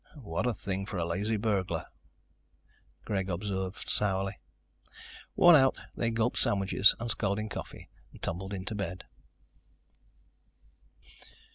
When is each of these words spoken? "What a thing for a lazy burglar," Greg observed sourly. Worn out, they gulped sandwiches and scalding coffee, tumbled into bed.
"What 0.15 0.47
a 0.47 0.53
thing 0.55 0.87
for 0.87 0.97
a 0.97 1.05
lazy 1.05 1.37
burglar," 1.37 1.85
Greg 3.05 3.29
observed 3.29 3.87
sourly. 3.87 4.33
Worn 5.35 5.55
out, 5.55 5.79
they 5.95 6.09
gulped 6.09 6.39
sandwiches 6.39 6.95
and 6.99 7.11
scalding 7.11 7.49
coffee, 7.49 7.87
tumbled 8.19 8.51
into 8.55 8.73
bed. 8.73 9.03